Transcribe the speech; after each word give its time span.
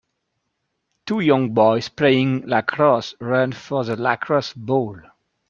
Two 1.05 1.19
young 1.19 1.51
boys 1.53 1.87
playing 1.89 2.47
lacrosse 2.47 3.13
run 3.19 3.51
for 3.51 3.83
the 3.83 3.95
lacrosse 3.95 4.51
ball. 4.51 4.99